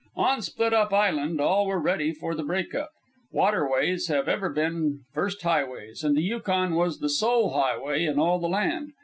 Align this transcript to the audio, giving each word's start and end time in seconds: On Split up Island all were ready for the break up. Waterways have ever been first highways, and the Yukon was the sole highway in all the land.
On 0.15 0.41
Split 0.41 0.73
up 0.73 0.91
Island 0.91 1.39
all 1.39 1.67
were 1.67 1.79
ready 1.79 2.11
for 2.11 2.33
the 2.33 2.41
break 2.41 2.73
up. 2.73 2.89
Waterways 3.31 4.07
have 4.07 4.27
ever 4.27 4.49
been 4.49 5.01
first 5.13 5.39
highways, 5.43 6.03
and 6.03 6.17
the 6.17 6.23
Yukon 6.23 6.73
was 6.73 6.97
the 7.01 7.07
sole 7.07 7.51
highway 7.51 8.05
in 8.05 8.17
all 8.17 8.39
the 8.39 8.49
land. 8.49 8.93